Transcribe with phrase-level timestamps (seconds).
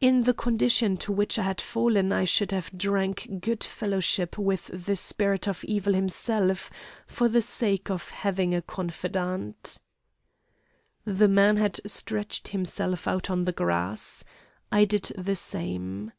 [0.00, 4.70] In the condition to which I had fallen I should have drank good fellowship with
[4.86, 6.70] the spirit of evil himself
[7.06, 9.78] for the sake of having a confidant.
[11.04, 14.24] "The man had stretched himself out on the grass.
[14.72, 16.10] I did the same.